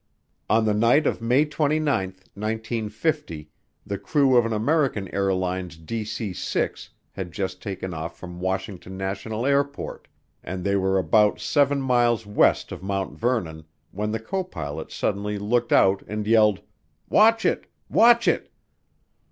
On 0.49 0.65
the 0.65 0.73
night 0.73 1.05
of 1.05 1.21
May 1.21 1.45
29, 1.45 2.15
1950, 2.33 3.51
the 3.85 3.99
crew 3.99 4.35
of 4.35 4.47
an 4.47 4.51
American 4.51 5.07
Airlines 5.13 5.77
DC 5.77 6.35
6 6.35 6.89
had 7.11 7.31
just 7.31 7.61
taken 7.61 7.93
off 7.93 8.17
from 8.17 8.39
Washington 8.39 8.97
National 8.97 9.45
Airport, 9.45 10.07
and 10.43 10.63
they 10.63 10.75
were 10.75 10.97
about 10.97 11.39
seven 11.39 11.79
miles 11.83 12.25
west 12.25 12.71
of 12.71 12.81
Mount 12.81 13.15
Vernon 13.15 13.63
when 13.91 14.09
the 14.11 14.19
copilot 14.19 14.91
suddenly 14.91 15.37
looked 15.37 15.71
out 15.71 16.01
and 16.07 16.25
yelled, 16.25 16.61
"Watch 17.07 17.45
it 17.45 17.67
watch 17.87 18.27
it." 18.27 18.51